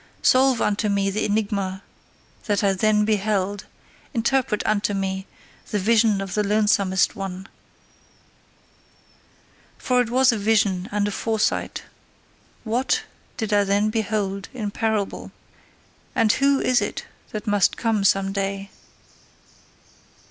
Solve 0.23 0.59
unto 0.63 0.89
me 0.89 1.11
the 1.11 1.25
enigma 1.25 1.83
that 2.45 2.63
I 2.63 2.73
then 2.73 3.05
beheld, 3.05 3.65
interpret 4.15 4.65
unto 4.65 4.95
me 4.95 5.27
the 5.69 5.77
vision 5.77 6.21
of 6.21 6.33
the 6.33 6.41
lonesomest 6.43 7.15
one! 7.15 7.47
For 9.77 10.01
it 10.01 10.09
was 10.09 10.31
a 10.31 10.39
vision 10.39 10.89
and 10.91 11.07
a 11.07 11.11
foresight: 11.11 11.83
WHAT 12.63 13.03
did 13.37 13.53
I 13.53 13.63
then 13.63 13.91
behold 13.91 14.49
in 14.55 14.71
parable? 14.71 15.31
And 16.15 16.31
WHO 16.31 16.59
is 16.61 16.81
it 16.81 17.05
that 17.31 17.45
must 17.45 17.77
come 17.77 18.03
some 18.03 18.33
day? 18.33 18.71